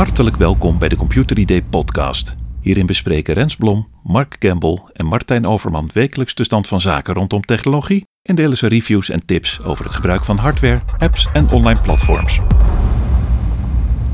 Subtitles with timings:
[0.00, 2.34] Hartelijk welkom bij de Computer ID podcast.
[2.60, 7.42] Hierin bespreken Rens Blom, Mark Campbell en Martijn Overman wekelijks de stand van zaken rondom
[7.42, 11.80] technologie en delen ze reviews en tips over het gebruik van hardware, apps en online
[11.84, 12.40] platforms.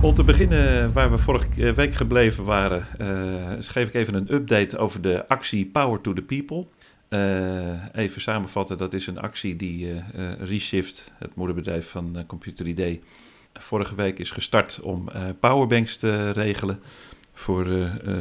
[0.03, 3.07] Om te beginnen waar we vorige week gebleven waren, uh,
[3.59, 6.67] geef ik even een update over de actie Power to the People.
[7.11, 10.01] Uh, even samenvatten, dat is een actie die uh,
[10.39, 12.99] Reshift, het moederbedrijf van Computer ID,
[13.59, 15.09] vorige week is gestart om
[15.41, 16.81] powerbanks te regelen
[17.33, 17.65] voor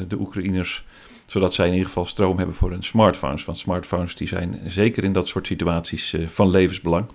[0.07, 0.85] de Oekraïners.
[1.25, 3.45] Zodat zij in ieder geval stroom hebben voor hun smartphones.
[3.45, 7.05] Want smartphones die zijn zeker in dat soort situaties van levensbelang.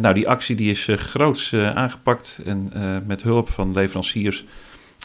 [0.00, 2.72] nou, die actie die is groots aangepakt en
[3.06, 4.44] met hulp van leveranciers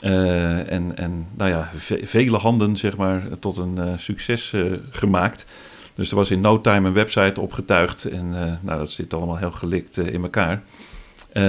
[0.02, 1.70] en, en nou ja,
[2.03, 4.53] vele handen zeg maar, tot een succes
[4.89, 5.45] gemaakt.
[5.94, 8.30] Dus er was in no time een website opgetuigd en
[8.61, 10.63] nou, dat zit allemaal heel gelikt in elkaar.
[11.34, 11.44] Uh,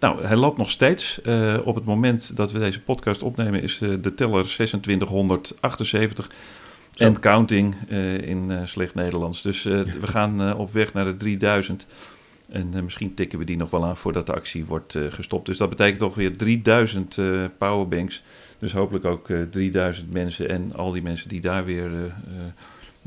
[0.00, 1.20] nou, hij loopt nog steeds.
[1.64, 6.30] op het moment dat we deze podcast opnemen is de teller 2678
[6.96, 7.74] en counting
[8.20, 9.42] in slecht Nederlands.
[9.42, 11.86] Dus we gaan op weg naar de 3000.
[12.48, 15.46] En misschien tikken we die nog wel aan voordat de actie wordt gestopt.
[15.46, 17.18] Dus dat betekent toch weer 3000
[17.58, 18.22] powerbanks.
[18.58, 21.90] Dus hopelijk ook 3000 mensen en al die mensen die daar weer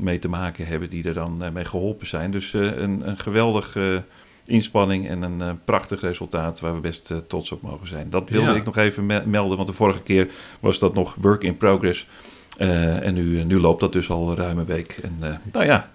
[0.00, 2.30] mee te maken hebben die er dan eh, mee geholpen zijn.
[2.30, 4.02] Dus eh, een, een geweldige
[4.44, 8.10] inspanning en een uh, prachtig resultaat waar we best uh, trots op mogen zijn.
[8.10, 11.56] Dat wilde ik nog even melden, want de vorige keer was dat nog work in
[11.56, 12.06] progress.
[12.58, 14.98] Uh, en nu, nu loopt dat dus al ruim een week.
[15.02, 15.90] En nou ja,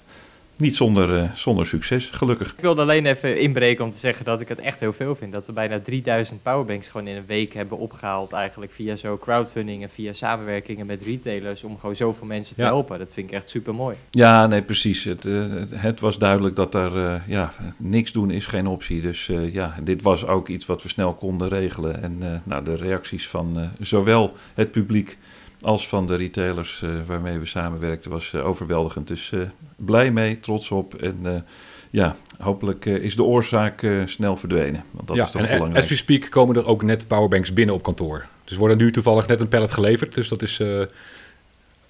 [0.58, 2.54] niet zonder, uh, zonder succes, gelukkig.
[2.54, 5.34] Ik wilde alleen even inbreken om te zeggen dat ik het echt heel veel vind.
[5.34, 8.32] Dat we bijna 3000 powerbanks gewoon in een week hebben opgehaald.
[8.32, 11.64] Eigenlijk via zo crowdfunding en via samenwerkingen met retailers.
[11.64, 13.00] Om gewoon zoveel mensen te helpen.
[13.00, 13.96] Dat vind ik echt super mooi.
[14.12, 15.04] Ja, nee, precies.
[15.04, 19.02] Het, uh, het was duidelijk dat er uh, ja, niks doen is geen optie.
[19.02, 22.04] Dus ja, dit was ook iets wat we snel konden regelen.
[22.04, 25.18] En nou, de reacties van zowel het publiek
[25.66, 29.08] als van de retailers uh, waarmee we samenwerkten was uh, overweldigend.
[29.08, 29.42] Dus uh,
[29.76, 31.46] blij mee, trots op en
[31.90, 34.84] ja, hopelijk is de oorzaak snel verdwenen.
[34.92, 35.84] Want dat ja, is toch en belangrijk.
[35.84, 38.26] as we speak komen er ook net powerbanks binnen op kantoor.
[38.44, 40.62] Dus worden nu toevallig net een pallet geleverd, dus dat is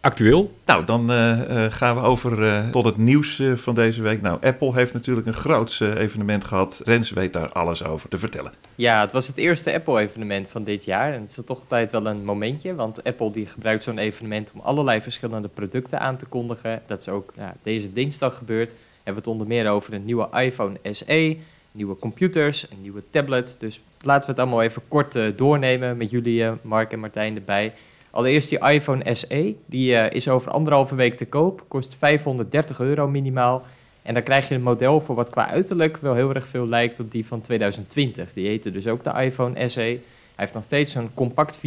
[0.05, 0.51] actueel.
[0.65, 4.21] Nou, dan uh, gaan we over uh, tot het nieuws uh, van deze week.
[4.21, 6.81] Nou, Apple heeft natuurlijk een groot evenement gehad.
[6.83, 8.53] Rens weet daar alles over te vertellen.
[8.75, 11.13] Ja, het was het eerste Apple-evenement van dit jaar.
[11.13, 14.59] En het is toch altijd wel een momentje, want Apple die gebruikt zo'n evenement om
[14.59, 16.81] allerlei verschillende producten aan te kondigen.
[16.85, 18.71] Dat is ook ja, deze dinsdag gebeurd.
[18.71, 21.37] We hebben het onder meer over een nieuwe iPhone SE,
[21.71, 23.55] nieuwe computers, een nieuwe tablet.
[23.59, 27.73] Dus laten we het allemaal even kort doornemen met jullie, Mark en Martijn erbij.
[28.15, 33.07] Allereerst die iPhone SE, die uh, is over anderhalve week te koop, kost 530 euro
[33.07, 33.65] minimaal.
[34.01, 36.99] En dan krijg je een model voor wat qua uiterlijk wel heel erg veel lijkt
[36.99, 38.33] op die van 2020.
[38.33, 39.79] Die heette dus ook de iPhone SE.
[39.81, 40.01] Hij
[40.35, 41.61] heeft nog steeds een compact 4,7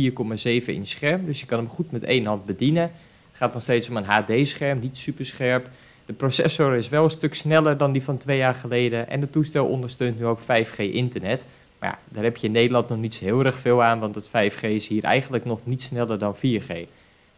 [0.64, 2.82] inch scherm, dus je kan hem goed met één hand bedienen.
[2.82, 2.92] Het
[3.32, 5.70] gaat nog steeds om een HD-scherm, niet super scherp.
[6.06, 9.08] De processor is wel een stuk sneller dan die van twee jaar geleden.
[9.08, 11.46] En het toestel ondersteunt nu ook 5G internet.
[11.78, 14.14] Maar ja, daar heb je in Nederland nog niet zo heel erg veel aan, want
[14.14, 16.68] het 5G is hier eigenlijk nog niet sneller dan 4G.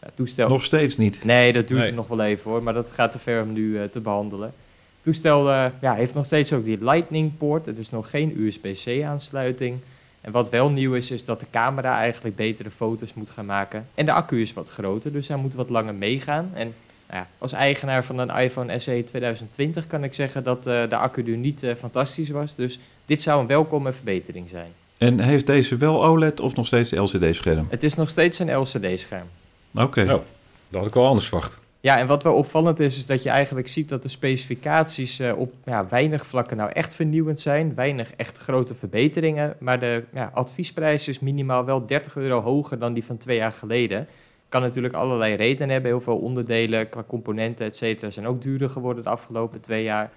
[0.03, 0.49] Ja, toestel...
[0.49, 1.25] Nog steeds niet?
[1.25, 1.93] Nee, dat duurt nee.
[1.93, 4.55] nog wel even hoor, maar dat gaat te ver om nu uh, te behandelen.
[4.95, 9.81] Het toestel uh, ja, heeft nog steeds ook die Lightning-poort, er is nog geen USB-C-aansluiting.
[10.21, 13.89] En wat wel nieuw is, is dat de camera eigenlijk betere foto's moet gaan maken.
[13.95, 16.51] En de accu is wat groter, dus hij moet wat langer meegaan.
[16.55, 16.75] En
[17.09, 20.97] nou ja, als eigenaar van een iPhone SE 2020 kan ik zeggen dat uh, de
[20.97, 22.55] accu nu niet uh, fantastisch was.
[22.55, 22.79] Dus
[23.11, 24.73] dit zou een welkome verbetering zijn.
[24.99, 27.67] En heeft deze wel OLED of nog steeds LCD-scherm?
[27.69, 29.27] Het is nog steeds een LCD-scherm.
[29.75, 29.85] Oké.
[29.85, 30.05] Okay.
[30.05, 30.21] Oh,
[30.69, 31.61] dat had ik wel anders verwacht.
[31.81, 35.39] Ja, en wat wel opvallend is, is dat je eigenlijk ziet dat de specificaties uh,
[35.39, 37.75] op ja, weinig vlakken nou echt vernieuwend zijn.
[37.75, 39.57] Weinig echt grote verbeteringen.
[39.59, 43.53] Maar de ja, adviesprijs is minimaal wel 30 euro hoger dan die van twee jaar
[43.53, 44.09] geleden.
[44.49, 45.91] Kan natuurlijk allerlei redenen hebben.
[45.91, 50.11] Heel veel onderdelen qua componenten, et cetera, zijn ook duurder geworden de afgelopen twee jaar.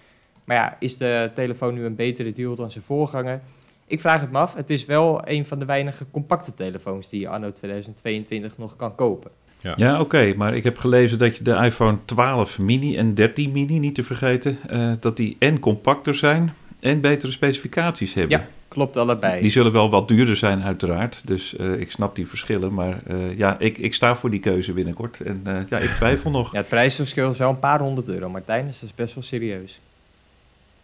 [0.44, 3.42] Maar ja, is de telefoon nu een betere deal dan zijn voorganger?
[3.88, 4.54] Ik vraag het me af.
[4.54, 8.96] Het is wel een van de weinige compacte telefoons die je anno 2022 nog kan
[8.96, 9.32] kopen.
[9.64, 10.02] Ja, ja oké.
[10.02, 13.96] Okay, maar ik heb gelezen dat je de iPhone 12 mini en 13 mini, niet
[13.96, 18.38] te vergeten, uh, dat die en compacter zijn en betere specificaties hebben.
[18.38, 19.42] Ja, klopt allebei.
[19.42, 22.74] Die zullen wel wat duurder zijn uiteraard, dus uh, ik snap die verschillen.
[22.74, 26.32] Maar uh, ja, ik, ik sta voor die keuze binnenkort en uh, ja, ik twijfel
[26.32, 26.52] nog.
[26.52, 29.24] Ja, het prijsverschil is wel een paar honderd euro, Martijn, dus dat is best wel
[29.24, 29.80] serieus.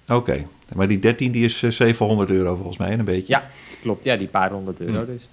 [0.09, 0.47] Oké, okay.
[0.75, 3.33] maar die 13 die is 700 euro volgens mij, een beetje.
[3.33, 3.49] Ja,
[3.81, 4.03] klopt.
[4.03, 5.05] Ja, die paar honderd euro hm.
[5.05, 5.29] dus.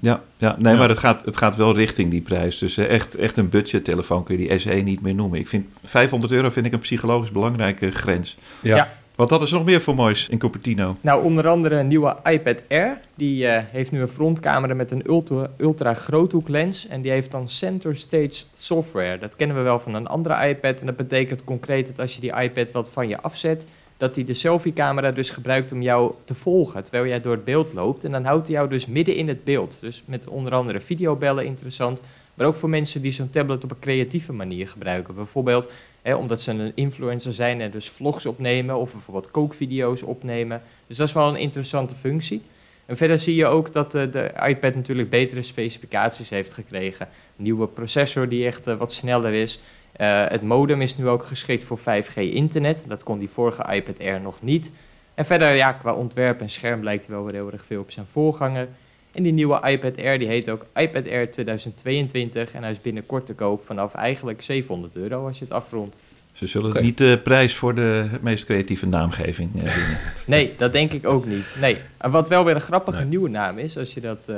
[0.00, 0.78] Ja, ja nee, ja.
[0.78, 2.58] maar het gaat, het gaat wel richting die prijs.
[2.58, 5.38] Dus uh, echt, echt een budgettelefoon kun je die SE niet meer noemen.
[5.38, 8.36] Ik vind 500 euro vind ik een psychologisch belangrijke grens.
[8.60, 8.88] Ja, ja.
[9.16, 10.96] Wat hadden ze nog meer voor moois in Cupertino?
[11.00, 13.00] Nou, onder andere een nieuwe iPad Air.
[13.14, 16.88] Die eh, heeft nu een frontcamera met een ultra, ultra groothoeklens.
[16.88, 19.18] En die heeft dan center stage software.
[19.18, 20.80] Dat kennen we wel van een andere iPad.
[20.80, 23.66] En dat betekent concreet dat als je die iPad wat van je afzet...
[23.96, 26.82] dat hij de selfie-camera dus gebruikt om jou te volgen...
[26.82, 28.04] terwijl jij door het beeld loopt.
[28.04, 29.78] En dan houdt hij jou dus midden in het beeld.
[29.80, 32.02] Dus met onder andere videobellen interessant...
[32.36, 35.14] Maar ook voor mensen die zo'n tablet op een creatieve manier gebruiken.
[35.14, 35.70] Bijvoorbeeld
[36.02, 40.62] hè, omdat ze een influencer zijn en dus vlogs opnemen of bijvoorbeeld kookvideo's opnemen.
[40.86, 42.42] Dus dat is wel een interessante functie.
[42.86, 47.08] En verder zie je ook dat de, de iPad natuurlijk betere specificaties heeft gekregen.
[47.36, 49.60] Een nieuwe processor die echt uh, wat sneller is.
[50.00, 52.84] Uh, het modem is nu ook geschikt voor 5G internet.
[52.88, 54.72] Dat kon die vorige iPad Air nog niet.
[55.14, 57.90] En verder, ja, qua ontwerp en scherm lijkt hij wel weer heel erg veel op
[57.90, 58.68] zijn voorganger.
[59.12, 63.26] En die nieuwe iPad Air die heet ook iPad Air 2022 en hij is binnenkort
[63.26, 65.98] te koop vanaf eigenlijk 700 euro als je het afrondt.
[66.32, 66.82] Ze zullen okay.
[66.82, 69.72] niet de prijs voor de meest creatieve naamgeving winnen.
[70.26, 71.56] nee, dat denk ik ook niet.
[71.60, 71.76] Nee.
[71.98, 73.08] En wat wel weer een grappige nee.
[73.08, 74.36] nieuwe naam is, als je dat uh,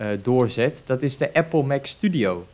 [0.00, 2.46] uh, doorzet, dat is de Apple Mac Studio.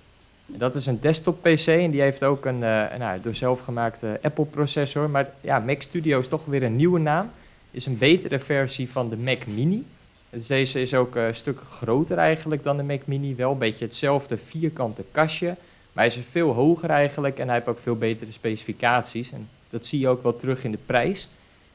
[0.46, 4.44] Dat is een desktop PC en die heeft ook een, een nou, door zelfgemaakte Apple
[4.44, 5.10] processor.
[5.10, 7.30] Maar ja, Mac Studio is toch weer een nieuwe naam.
[7.70, 9.84] Is een betere versie van de Mac Mini.
[10.30, 13.34] Dus deze is ook een stuk groter eigenlijk dan de Mac Mini.
[13.34, 15.46] Wel een beetje hetzelfde vierkante kastje.
[15.92, 19.32] Maar hij is veel hoger eigenlijk en hij heeft ook veel betere specificaties.
[19.32, 21.28] En dat zie je ook wel terug in de prijs.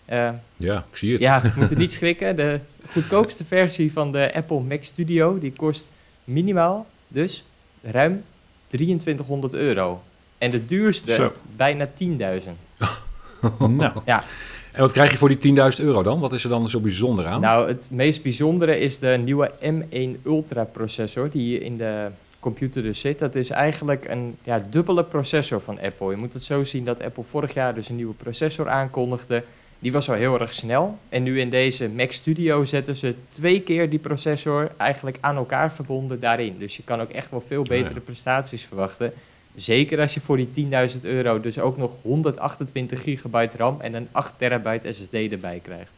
[0.09, 1.21] Uh, ja, ik zie het.
[1.21, 2.35] Ja, we moeten niet schrikken.
[2.35, 5.91] De goedkoopste versie van de Apple Mac Studio, die kost
[6.23, 7.45] minimaal dus
[7.81, 8.23] ruim
[8.71, 10.01] 2300 euro.
[10.37, 11.33] En de duurste Zo.
[11.55, 11.91] bijna 10.000.
[13.59, 13.99] nou.
[14.05, 14.23] Ja.
[14.71, 16.19] En wat krijg je voor die 10.000 euro dan?
[16.19, 17.41] Wat is er dan zo bijzonder aan?
[17.41, 22.07] Nou, het meest bijzondere is de nieuwe M1 Ultra processor die hier in de
[22.39, 23.19] computer dus zit.
[23.19, 26.09] Dat is eigenlijk een ja, dubbele processor van Apple.
[26.09, 29.43] Je moet het zo zien dat Apple vorig jaar dus een nieuwe processor aankondigde.
[29.81, 30.97] Die was al heel erg snel.
[31.09, 35.73] En nu in deze Mac Studio zetten ze twee keer die processor eigenlijk aan elkaar
[35.73, 36.57] verbonden daarin.
[36.57, 37.99] Dus je kan ook echt wel veel betere ja.
[37.99, 39.13] prestaties verwachten.
[39.55, 44.07] Zeker als je voor die 10.000 euro dus ook nog 128 gigabyte RAM en een
[44.11, 45.91] 8 terabyte SSD erbij krijgt.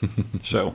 [0.42, 0.74] Zo.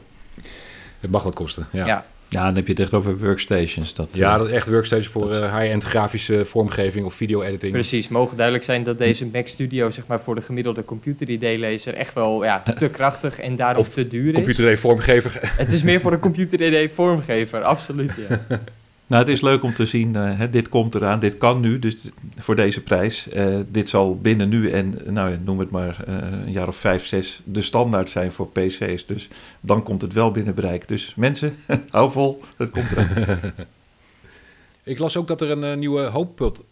[0.99, 1.85] Het mag wat kosten, ja.
[1.85, 2.05] ja.
[2.31, 3.93] Ja, dan heb je het echt over workstations.
[3.93, 7.71] Dat, ja, dat is echt workstations voor uh, high-end grafische vormgeving of video-editing.
[7.71, 12.13] Precies, mogen duidelijk zijn dat deze Mac Studio zeg maar, voor de gemiddelde computer-ID-lezer echt
[12.13, 14.33] wel ja, te krachtig en daarom of te duur is.
[14.33, 15.39] computer-ID-vormgever.
[15.57, 18.39] Het is meer voor een computer-ID-vormgever, absoluut, ja.
[19.11, 21.79] Nou, het is leuk om te zien, uh, hè, dit komt eraan, dit kan nu,
[21.79, 23.27] dus voor deze prijs.
[23.33, 26.15] Uh, dit zal binnen nu en, nou noem het maar, uh,
[26.45, 29.05] een jaar of vijf, zes de standaard zijn voor PC's.
[29.05, 29.29] Dus
[29.59, 30.87] dan komt het wel binnen bereik.
[30.87, 31.55] Dus mensen,
[31.89, 33.39] hou vol, het komt eraan.
[34.83, 36.63] Ik las ook dat er een nieuwe HomePod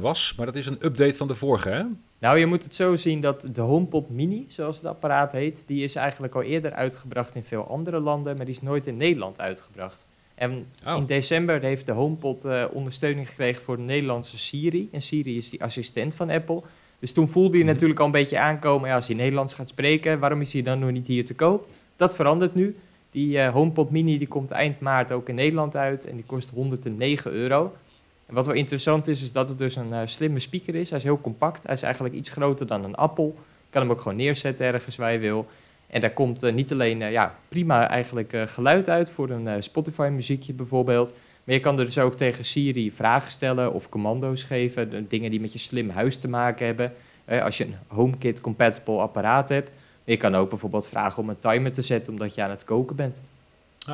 [0.00, 1.82] was, maar dat is een update van de vorige, hè?
[2.18, 5.84] Nou, je moet het zo zien dat de HomePod Mini, zoals het apparaat heet, die
[5.84, 9.40] is eigenlijk al eerder uitgebracht in veel andere landen, maar die is nooit in Nederland
[9.40, 10.06] uitgebracht.
[10.34, 10.96] En oh.
[10.96, 14.88] in december heeft de HomePod uh, ondersteuning gekregen voor de Nederlandse Siri.
[14.92, 16.62] En Siri is die assistent van Apple.
[16.98, 17.72] Dus toen voelde je mm -hmm.
[17.72, 18.88] natuurlijk al een beetje aankomen...
[18.88, 21.68] Ja, als hij Nederlands gaat spreken, waarom is hij dan nog niet hier te koop?
[21.96, 22.76] Dat verandert nu.
[23.10, 26.06] Die uh, HomePod Mini die komt eind maart ook in Nederland uit...
[26.06, 27.74] en die kost 109 euro.
[28.26, 30.90] En wat wel interessant is, is dat het dus een uh, slimme speaker is.
[30.90, 31.62] Hij is heel compact.
[31.62, 33.34] Hij is eigenlijk iets groter dan een appel.
[33.36, 35.46] Je kan hem ook gewoon neerzetten ergens waar je wil...
[35.86, 39.62] En daar komt uh, niet alleen uh, ja, prima eigenlijk uh, geluid uit voor een
[39.62, 41.12] Spotify muziekje bijvoorbeeld.
[41.44, 45.06] Maar je kan er dus ook tegen Siri vragen stellen of commando's geven.
[45.08, 46.92] Dingen die met je slim huis te maken hebben.
[47.26, 49.70] als je een HomeKit compatible apparaat hebt.
[50.04, 52.96] Je kan ook bijvoorbeeld vragen om een timer te zetten omdat je aan het koken
[52.96, 53.22] bent.
[53.80, 53.88] Oh,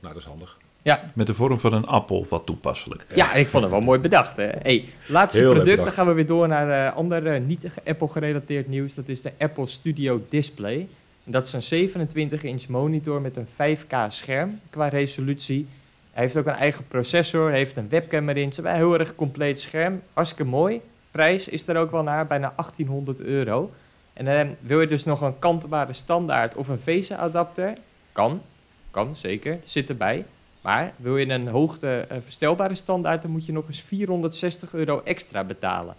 [0.00, 0.56] nou dat is handig.
[0.82, 1.10] Ja.
[1.14, 3.04] Met de vorm van een appel, wat toepasselijk.
[3.14, 4.36] Ja, ik vond het wel mooi bedacht.
[4.36, 4.48] Hè?
[4.62, 8.94] Hey, laatste Heel product, dan gaan we weer door naar uh, ander niet Apple-gerelateerd nieuws.
[8.94, 10.88] Dat is de Apple Studio Display.
[11.24, 15.68] Dat is een 27-inch monitor met een 5K scherm qua resolutie.
[16.10, 18.48] Hij heeft ook een eigen processor, heeft een webcam erin.
[18.48, 20.02] Het is heel erg compleet scherm.
[20.12, 20.80] Hartstikke mooi.
[21.10, 23.70] Prijs is er ook wel naar, bijna 1800 euro.
[24.12, 27.72] En eh, wil je dus nog een kantbare standaard of een VESA-adapter?
[28.12, 28.42] Kan,
[28.90, 30.24] kan zeker, zit erbij.
[30.60, 35.00] Maar wil je een hoogte uh, verstelbare standaard, dan moet je nog eens 460 euro
[35.04, 35.94] extra betalen.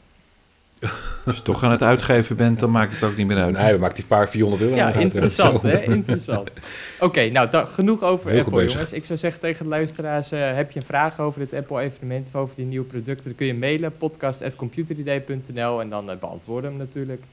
[1.25, 3.57] Als je toch aan het uitgeven bent, dan maakt het ook niet meer uit.
[3.57, 4.75] Nee, we maken die paar 400 euro.
[4.75, 5.83] Ja, interessant, hè?
[5.83, 6.49] Interessant.
[6.49, 6.59] Oké,
[6.99, 8.93] okay, nou, da, genoeg over Heel Apple, jongens.
[8.93, 12.35] Ik zou zeggen tegen de luisteraars, uh, heb je een vraag over het Apple-evenement of
[12.35, 17.23] over die nieuwe producten, dan kun je mailen, podcast.computeridee.nl en dan uh, beantwoorden hem natuurlijk.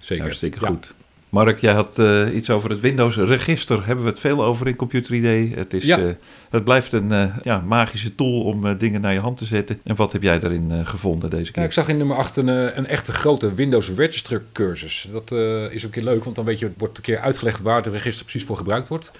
[0.00, 0.24] Zeker.
[0.24, 0.66] Hartstikke ja.
[0.66, 0.94] goed.
[1.28, 3.86] Mark, jij had eh, iets over het Windows-register.
[3.86, 5.54] Hebben we het veel over in Computer ID?
[5.54, 5.98] Het, is, Ja.
[5.98, 6.04] eh,
[6.50, 9.80] het blijft een eh, ja, magische tool om dingen naar je hand te zetten.
[9.84, 11.64] En wat heb jij daarin gevonden deze Ja, keer?
[11.64, 15.08] ik zag in nummer 8 een, een echte grote Windows Register cursus.
[15.12, 15.32] Dat
[15.72, 17.86] is ook een keer leuk, want dan weet je, wordt een keer uitgelegd waar het
[17.86, 19.12] register precies voor gebruikt wordt.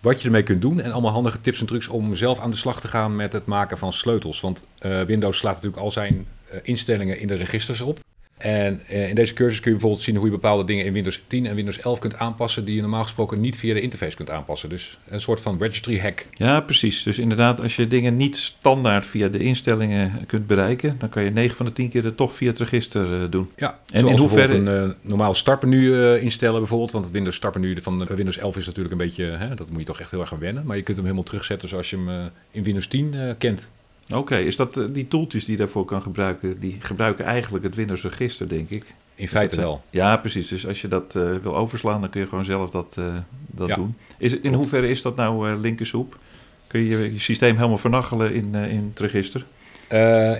[0.00, 2.56] Wat je ermee kunt doen en allemaal handige tips en trucs om zelf aan de
[2.56, 4.40] slag te gaan met het maken van sleutels.
[4.40, 4.66] Want
[5.06, 6.26] Windows slaat natuurlijk al zijn
[6.62, 7.98] instellingen in de registers op.
[8.38, 11.22] En eh, in deze cursus kun je bijvoorbeeld zien hoe je bepaalde dingen in Windows
[11.26, 14.30] 10 en Windows 11 kunt aanpassen die je normaal gesproken niet via de interface kunt
[14.30, 14.68] aanpassen.
[14.68, 16.26] Dus een soort van registry hack.
[16.34, 17.02] Ja, precies.
[17.02, 21.30] Dus inderdaad, als je dingen niet standaard via de instellingen kunt bereiken, dan kan je
[21.30, 23.50] 9 van de 10 keer het toch via het register eh, doen.
[23.56, 26.90] Ja, En in hoeverre- een eh, normaal startmenu instellen bijvoorbeeld.
[26.90, 29.24] Want het Windows startmenu van Windows 11 is natuurlijk een beetje...
[29.24, 30.66] Hè, dat moet je toch echt heel erg gaan wennen.
[30.66, 33.70] Maar je kunt hem helemaal terugzetten zoals je hem in Windows 10 eh, kent.
[34.14, 37.74] Oké, is dat eh, die tooltjes die je daarvoor kan gebruiken, die gebruiken eigenlijk het
[37.74, 38.84] Windows-register, denk ik?
[39.14, 39.82] In feite dat wel.
[39.90, 40.48] Ja, precies.
[40.48, 43.04] Dus als je dat eh, wil overslaan, dan kun je gewoon zelf dat, eh,
[43.46, 43.94] dat Ja, doen.
[44.18, 44.56] Is, in klopt.
[44.56, 46.18] hoeverre is dat nou eh linkersoep?
[46.66, 49.44] Kun je je systeem helemaal vernachelen in, in het register?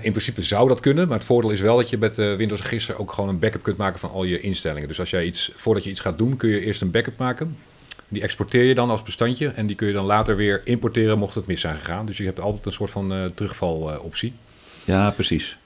[0.03, 1.07] In principe zou dat kunnen.
[1.07, 3.77] Maar het voordeel is wel dat je met Windows register ook gewoon een backup kunt
[3.77, 4.87] maken van al je instellingen.
[4.87, 7.57] Dus als jij iets, voordat je iets gaat doen, kun je eerst een backup maken.
[8.09, 9.47] Die exporteer je dan als bestandje.
[9.47, 12.05] En die kun je dan later weer importeren mocht het mis zijn gegaan.
[12.05, 14.33] Dus je hebt altijd een soort van eh terugvaloptie.
[14.85, 15.57] Ja, precies.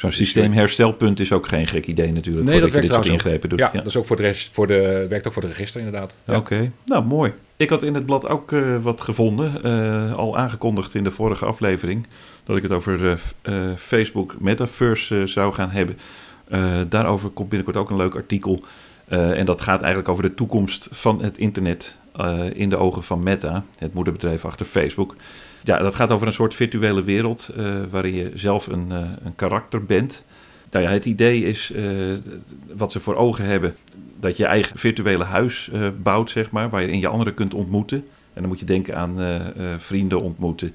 [0.00, 2.46] Zo'n Dus systeemherstelpunt is ook geen gek idee natuurlijk.
[2.46, 3.58] Nee, dat je dit werkt ingrepen doet.
[3.58, 6.18] ja, dat is ook voor de, rest, voor de, werkt ook voor de register inderdaad.
[6.24, 6.36] Ja.
[6.36, 7.32] Oké, nou mooi.
[7.56, 11.44] Ik had in het blad ook eh, wat gevonden, eh, al aangekondigd in de vorige
[11.44, 12.06] aflevering,
[12.44, 15.98] dat ik het over eh, Facebook Metaverse zou gaan hebben.
[16.88, 18.64] Daarover komt binnenkort ook een leuk artikel.
[19.10, 23.02] Eh, en dat gaat eigenlijk over de toekomst van het internet eh, in de ogen
[23.02, 25.16] van Meta, het moederbedrijf achter Facebook.
[25.62, 28.90] Ja, dat gaat over een soort virtuele wereld eh, waarin je zelf een,
[29.24, 30.24] een karakter bent.
[30.70, 31.72] Nou ja, het idee is
[32.76, 33.76] wat ze voor ogen hebben
[34.20, 35.70] dat je eigen virtuele huis
[36.02, 37.98] bouwt, zeg maar, waar je anderen kunt ontmoeten.
[38.32, 39.16] En dan moet je denken aan
[39.78, 40.74] vrienden ontmoeten,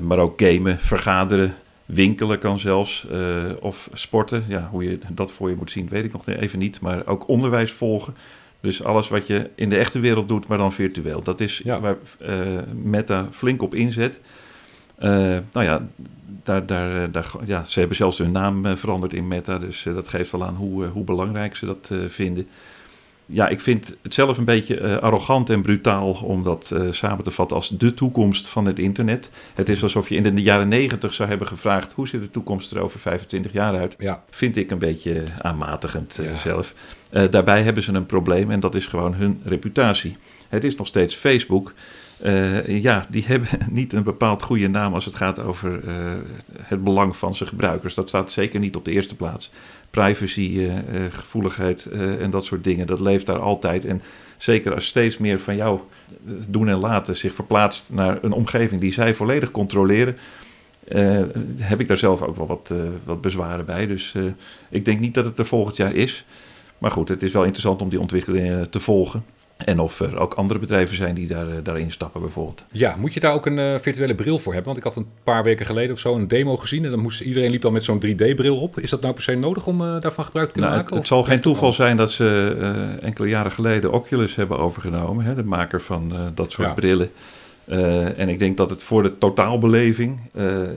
[0.00, 1.54] maar ook gamen, vergaderen,
[1.92, 4.44] winkelen kan zelfs, eh, of sporten.
[4.48, 6.80] Ja, hoe je dat voor je moet zien, weet ik nog even niet.
[6.80, 8.14] Maar ook onderwijs volgen.
[8.60, 11.20] Dus alles wat je in de echte wereld doet, maar dan virtueel.
[11.22, 11.80] Dat is Ja.
[11.80, 12.36] waar eh,
[12.82, 14.20] Meta flink op inzet.
[14.96, 15.10] Eh,
[15.52, 15.86] nou ja,
[16.42, 19.58] daar, daar, daar, ja, ze hebben zelfs hun naam veranderd in Meta.
[19.58, 22.46] Dus dat geeft wel aan hoe, hoe belangrijk ze dat vinden.
[23.32, 27.24] Ja, ik vind het zelf een beetje eh, arrogant en brutaal om dat eh, samen
[27.24, 29.30] te vatten als de toekomst van het internet.
[29.54, 32.70] Het is alsof je in de jaren negentig zou hebben gevraagd: hoe ziet de toekomst
[32.70, 33.94] er over 25 jaar uit?
[33.98, 36.36] Ja, Vind ik een beetje aanmatigend eh, Ja.
[36.36, 36.74] zelf.
[37.30, 40.16] Daarbij hebben ze een probleem en dat is gewoon hun reputatie.
[40.48, 41.72] Het is nog steeds Facebook.
[42.22, 45.94] Eh, ja, die hebben niet een bepaald goede naam als het gaat over eh,
[46.62, 47.94] het belang van zijn gebruikers.
[47.94, 49.50] Dat staat zeker niet op de eerste plaats.
[49.90, 53.84] Privacy, eh, gevoeligheid en dat soort dingen, dat leeft daar altijd.
[53.84, 54.00] En
[54.36, 55.80] zeker als steeds meer van jou
[56.48, 60.16] doen en laten zich verplaatst naar een omgeving die zij volledig controleren,
[61.56, 62.74] heb ik daar zelf ook wel wat,
[63.04, 63.86] wat bezwaren bij.
[63.86, 64.14] Dus
[64.68, 66.24] ik denk niet dat het er volgend jaar is.
[66.78, 69.24] Maar goed, het is wel interessant om die ontwikkelingen te volgen.
[69.64, 72.64] En of er ook andere bedrijven zijn die daar, eh, daarin stappen bijvoorbeeld.
[72.70, 74.72] Ja, moet je daar ook een eh, virtuele bril voor hebben?
[74.74, 77.20] Want ik had een paar weken geleden of zo een demo gezien en dan moest
[77.20, 78.78] iedereen liep dan met zo'n 3D-bril op.
[78.80, 80.92] Is dat nou per se nodig om eh, daarvan gebruik te kunnen Nou, het, maken?
[80.92, 85.24] het of zal geen het toeval zijn dat ze enkele jaren geleden Oculus hebben overgenomen.
[85.24, 86.74] Hè, de maker van dat soort Ja.
[86.74, 87.10] brillen.
[88.16, 90.20] En ik denk dat het voor de totaalbeleving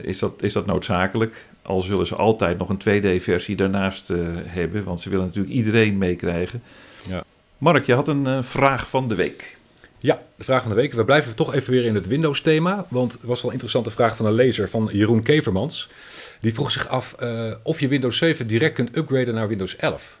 [0.02, 1.46] is, dat, is dat noodzakelijk.
[1.62, 4.12] Al zullen ze altijd nog een 2D-versie daarnaast
[4.44, 4.84] hebben.
[4.84, 6.62] Want ze willen natuurlijk iedereen meekrijgen.
[7.08, 7.22] Ja.
[7.64, 9.56] Mark, je had een eh, vraag van de week.
[9.98, 10.92] Ja, de vraag van de week.
[10.92, 12.86] We blijven toch even weer in het Windows-thema.
[12.88, 15.88] Want het was wel een interessante vraag van een lezer van Jeroen Kevermans.
[16.40, 20.18] Die vroeg zich af eh, of je Windows 7 direct kunt upgraden naar Windows 11.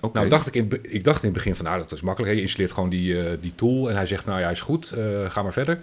[0.00, 0.18] Oké.
[0.18, 2.32] Nou, dacht ik, in, ik dacht in het begin van, nou, dat is makkelijk.
[2.32, 2.36] Hè?
[2.36, 4.94] Je installeert gewoon die, eh, die tool en hij zegt, nou ja, hij is goed,
[5.28, 5.78] ga maar verder.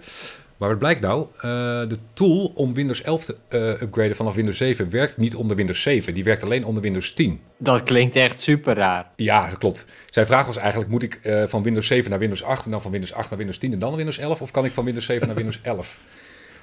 [0.56, 1.26] Maar wat blijkt nou?
[1.36, 1.42] Eh,
[1.88, 5.82] de tool om Windows 11 te eh, upgraden vanaf Windows 7 werkt niet onder Windows
[5.82, 6.14] 7.
[6.14, 7.40] Die werkt alleen onder Windows 10.
[7.58, 9.10] Dat klinkt echt super raar.
[9.16, 9.84] Ja, dat klopt.
[10.10, 12.82] Zijn vraag was eigenlijk, moet ik eh, van Windows 7 naar Windows 8 en dan
[12.82, 14.40] van Windows 8 naar Windows 10 en dan Windows 11?
[14.40, 16.00] Of kan ik van Windows 7 naar Windows 11?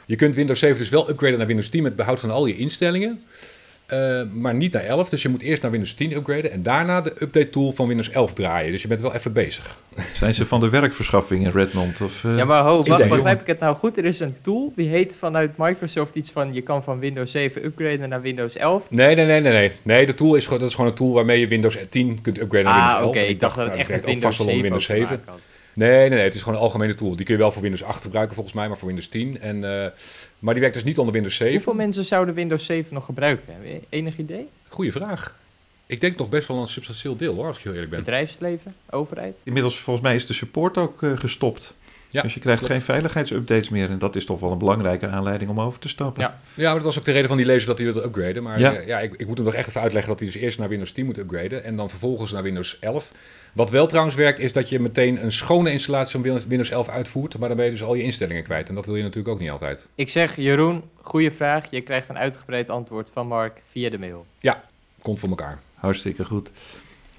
[0.05, 2.57] Je kunt Windows 7 dus wel upgraden naar Windows 10 met behoud van al je
[2.57, 3.23] instellingen.
[3.85, 5.09] Eh, maar niet naar 11.
[5.09, 8.09] Dus je moet eerst naar Windows 10 upgraden en daarna de update tool van Windows
[8.09, 8.71] 11 draaien.
[8.71, 9.77] Dus je bent wel even bezig.
[10.13, 12.01] Zijn ze van de werkverschaffing in Redmond?
[12.01, 13.97] Of, eh, Ja, maar ho, wacht, begrijp ik het nou goed?
[13.97, 16.53] Er is een tool die heet vanuit Microsoft iets van...
[16.53, 18.87] je kan van Windows 7 upgraden naar Windows 11.
[18.89, 19.51] Nee, nee, nee, nee.
[19.51, 22.21] Nee, nee de tool is, gewoon- dat is gewoon een tool waarmee je Windows 10
[22.21, 23.09] kunt upgraden naar Ah, Windows 11.
[23.09, 23.19] oké.
[23.19, 24.95] En Ik dacht dat het nou, echt ook vast Windows wel 7 onder Windows ook
[24.97, 25.15] te 7.
[25.25, 25.41] maken had.
[25.75, 26.19] Nee, nee, nee.
[26.19, 27.15] Het is gewoon een algemene tool.
[27.15, 29.41] Die kun je wel voor Windows 8 gebruiken volgens mij, maar voor Windows 10.
[29.41, 29.91] En, eh,
[30.39, 31.53] maar die werkt dus niet onder Windows 7.
[31.53, 33.53] Hoeveel mensen zouden Windows 7 nog gebruiken?
[33.53, 34.49] Heb je enig idee?
[34.67, 35.35] Goeie vraag.
[35.85, 37.99] Ik denk nog best wel een substantieel deel hoor, als ik heel eerlijk ben.
[37.99, 39.41] Bedrijfsleven, overheid.
[39.43, 41.73] Inmiddels volgens mij is de support ook eh, gestopt.
[42.13, 42.73] Ja, dus je krijgt klopt.
[42.75, 43.89] geen veiligheidsupdates meer.
[43.89, 46.23] En dat is toch wel een belangrijke aanleiding om over te stappen.
[46.23, 46.39] Ja.
[46.53, 48.43] Ja, maar dat was ook de reden van die lezer dat hij wilde upgraden.
[48.43, 48.71] Maar Ja.
[48.71, 50.69] ja, ja ik, ik moet hem nog echt even uitleggen dat hij dus eerst naar
[50.69, 53.11] Windows 10 moet upgraden en dan vervolgens naar Windows 11.
[53.53, 56.89] Wat wel trouwens werkt, is dat je meteen een schone installatie van Windows- Windows 11
[56.89, 58.69] uitvoert, maar dan ben je dus al je instellingen kwijt.
[58.69, 59.87] En dat wil je natuurlijk ook niet altijd.
[59.95, 61.65] Ik zeg, Jeroen, goede vraag.
[61.69, 64.25] Je krijgt een uitgebreid antwoord van Mark via de mail.
[65.01, 65.59] Komt voor elkaar.
[65.73, 66.49] Hartstikke goed.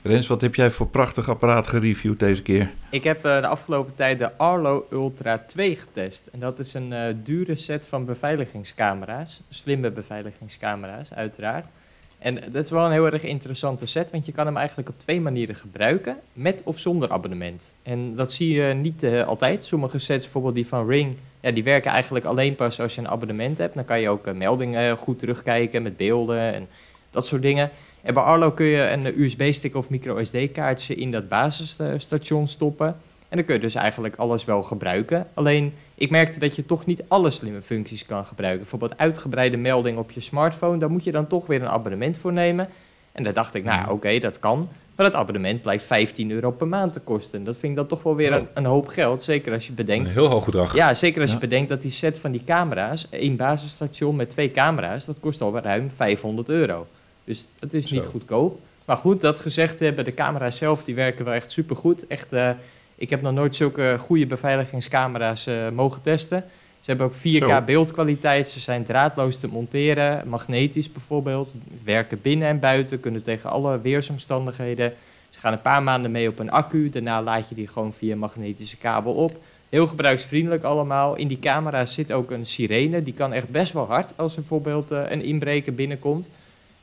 [0.07, 2.71] Rens, wat heb jij voor prachtig apparaat gereviewd deze keer?
[2.91, 6.27] Ik heb eh, de afgelopen tijd de Arlo Ultra 2 getest.
[6.27, 9.43] En dat is een eh, dure set van beveiligingscamera's.
[9.49, 11.71] Slimme beveiligingscamera's, uiteraard.
[12.19, 14.99] En dat is wel een heel erg interessante set, want je kan hem eigenlijk op
[14.99, 17.77] twee manieren gebruiken, met of zonder abonnement.
[17.83, 19.65] En dat zie je niet eh, altijd.
[19.65, 23.09] Sommige sets, bijvoorbeeld die van Ring, ja, die werken eigenlijk alleen pas als je een
[23.09, 23.75] abonnement hebt.
[23.75, 26.69] Dan kan je ook meldingen goed terugkijken met beelden en
[27.11, 27.71] dat soort dingen.
[28.05, 32.87] En bij Arlo kun je een USB-stick of micro SD-kaartje in dat basisstation stoppen.
[33.29, 35.27] En dan kun je dus eigenlijk alles wel gebruiken.
[35.35, 38.61] Alleen, ik merkte dat je toch niet alle slimme functies kan gebruiken.
[38.61, 42.33] Bijvoorbeeld uitgebreide melding op je smartphone, daar moet je dan toch weer een abonnement voor
[42.33, 42.69] nemen.
[43.13, 44.69] En daar dacht ik, nou oké, dat kan.
[44.97, 47.45] Maar dat abonnement blijkt 15 euro per maand te kosten.
[47.45, 49.23] Dat vind ik dan toch wel weer een, een hoop geld.
[49.23, 50.75] Zeker als je Een bedenkt heel hoog bedrag.
[50.75, 54.51] ja, zeker als je bedenkt dat die set van die camera's, één basisstation met twee
[54.51, 56.87] camera's, dat kost al ruim 500 euro.
[57.25, 58.11] Dus het is niet Zo.
[58.11, 58.61] goedkoop.
[58.85, 62.07] Maar goed, dat gezegd hebben, de camera's zelf, die werken wel echt supergoed.
[62.07, 62.51] Echt, eh,
[62.95, 66.45] ik heb nog nooit zulke goede beveiligingscamera's eh, mogen testen.
[66.81, 67.63] Ze hebben ook 4K Zo.
[67.63, 71.55] beeldkwaliteit, ze zijn draadloos te monteren, magnetisch bijvoorbeeld,
[71.85, 74.93] werken binnen en buiten, kunnen tegen alle weersomstandigheden.
[75.29, 78.17] Ze gaan een paar maanden mee op een accu, daarna laat je die gewoon via
[78.17, 79.41] magnetische kabel op.
[79.69, 81.17] Heel gebruiksvriendelijk allemaal.
[81.17, 83.03] In die camera's zit ook een sirene.
[83.03, 86.31] Die kan echt best wel hard als er bijvoorbeeld eh, een inbreker binnenkomt.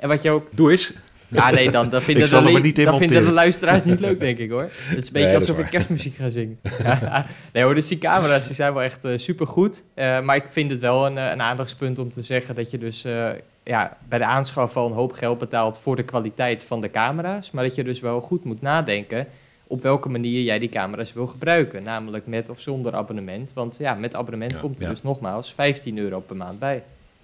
[0.02, 0.48] En wat je ook...
[0.56, 0.94] Doe eens.
[1.28, 4.52] Ja, nee, dan, dan, vinden, de, niet dan vinden de luisteraars niet leuk, denk ik
[4.52, 4.62] hoor.
[4.72, 6.60] Het is een beetje Nee, alsof ik kerstmuziek ga zingen.
[7.54, 9.84] nee hoor, dus die camera's die zijn wel echt super supergoed.
[9.94, 12.78] Eh, maar ik vind het wel een, eh, een aandachtspunt om te zeggen dat je
[12.78, 13.02] dus
[13.64, 17.52] ja, bij de aanschaf al een hoop geld betaalt voor de kwaliteit van de camera's.
[17.52, 19.28] Maar dat je dus wel goed moet nadenken
[19.68, 21.84] op welke manier jij die camera's wil gebruiken.
[21.84, 23.54] Namelijk met of zonder abonnement.
[23.54, 24.90] Want ja, met abonnement Ja, komt er ja.
[24.90, 26.84] dus nogmaals 15 euro per maand bij.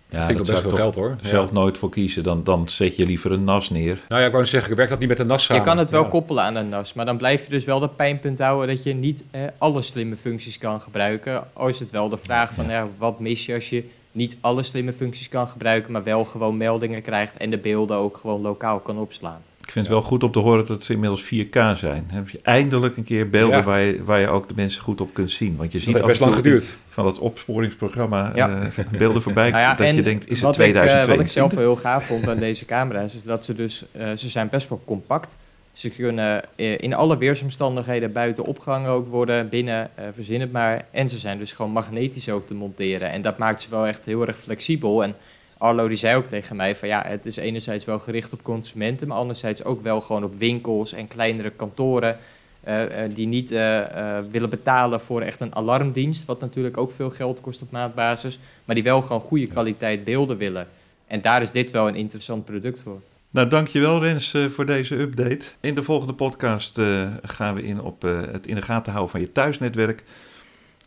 [0.10, 1.16] Ja, dat vind ik nog best veel geld hoor.
[1.22, 1.54] zelf Ja.
[1.54, 2.24] nooit voor kiezen.
[2.24, 4.00] Dan, dan zet je liever een NAS neer.
[4.08, 5.64] Nou ja, ik wou zeggen, werkt dat niet met de NAS samen?
[5.64, 6.10] Je kan het wel Ja.
[6.10, 8.94] koppelen aan een NAS, maar dan blijf je dus wel dat pijnpunt houden dat je
[8.94, 11.44] niet eh, alle slimme functies kan gebruiken.
[11.54, 14.64] Al is het wel de vraag van ja, wat mis je als je niet alle
[14.64, 18.80] slimme functies kan gebruiken, maar wel gewoon meldingen krijgt en de beelden ook gewoon lokaal
[18.80, 19.42] kan opslaan.
[19.68, 22.04] Ik vind het wel goed om te horen dat ze inmiddels 4K zijn.
[22.08, 23.64] Dan heb je eindelijk een keer beelden Ja.
[23.64, 25.56] waar, je, waar je ook de mensen goed op kunt zien.
[25.58, 26.78] Want je Dat ziet heeft af best en lang toe geduurd.
[26.90, 28.50] van dat opsporingsprogramma Ja.
[28.76, 31.16] eh, beelden voorbij Nou ja, dat je denkt, is het wat ik, eh, 2022?
[31.16, 34.08] wat ik zelf wel heel gaaf vond aan deze camera's, is dat ze dus, eh,
[34.16, 35.38] ze zijn best wel compact.
[35.72, 40.86] Ze kunnen eh, in alle weersomstandigheden buiten opgehangen ook worden, binnen, eh verzin het maar.
[40.92, 43.12] En ze zijn dus gewoon magnetisch ook te monteren.
[43.12, 45.04] En dat maakt ze wel echt heel erg flexibel.
[45.04, 45.16] En
[45.58, 49.08] Arlo die zei ook tegen mij van ja, het is enerzijds wel gericht op consumenten,
[49.08, 52.18] maar anderzijds ook wel gewoon op winkels en kleinere kantoren.
[52.64, 57.10] eh, eh, die niet eh, willen betalen voor echt een alarmdienst, wat natuurlijk ook veel
[57.10, 60.68] geld kost op maandbasis, maar die wel gewoon goede kwaliteit beelden willen.
[61.08, 63.02] En daar is dit wel een interessant product voor.
[63.30, 65.46] Nou, dankjewel Rens voor deze update.
[65.60, 66.80] In de volgende podcast
[67.22, 70.04] gaan we in op het in de gaten houden van je thuisnetwerk.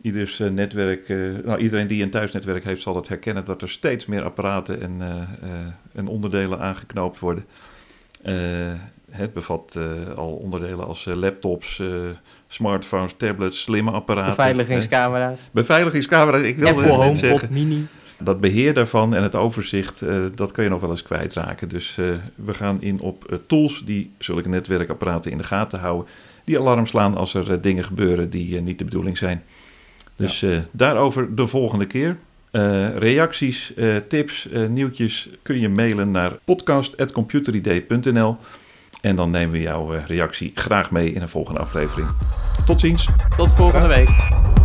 [0.02, 3.68] Ieders eh, netwerk, eh, nou, iedereen die een thuisnetwerk heeft zal het herkennen dat er
[3.68, 5.48] steeds meer apparaten en, eh,
[5.92, 7.44] en onderdelen aangeknoopt worden.
[9.10, 9.78] Het bevat
[10.16, 11.82] al onderdelen als laptops,
[12.48, 14.36] smartphones, tablets, slimme apparaten.
[14.36, 16.92] Beveiligingscamera's, beveiligingscamera's, ik wilde Apple.
[16.92, 17.86] HomePod Mini.
[18.18, 20.02] Dat beheer daarvan en het overzicht,
[20.34, 21.68] dat kun je nog wel eens kwijtraken.
[21.68, 21.94] Dus
[22.34, 26.06] we gaan in op tools die zulke netwerkapparaten in de gaten houden.
[26.44, 29.42] Die alarm slaan als er dingen gebeuren die niet de bedoeling zijn.
[30.20, 32.16] Dus eh, daarover de volgende keer.
[32.50, 38.36] Eh, reacties, eh, tips, nieuwtjes kun je mailen naar podcast.computeridee.nl
[39.00, 42.08] En dan nemen we jouw reactie graag mee in een volgende aflevering.
[42.66, 43.08] Tot ziens!
[43.36, 44.59] Tot volgende week.